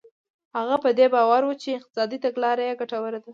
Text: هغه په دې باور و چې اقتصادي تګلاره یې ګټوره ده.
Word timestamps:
هغه 0.57 0.75
په 0.83 0.89
دې 0.97 1.07
باور 1.15 1.41
و 1.45 1.51
چې 1.61 1.69
اقتصادي 1.77 2.17
تګلاره 2.25 2.63
یې 2.67 2.79
ګټوره 2.81 3.19
ده. 3.23 3.29